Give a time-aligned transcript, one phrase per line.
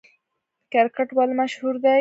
[0.71, 1.89] کرکټ ولې مشهور دی؟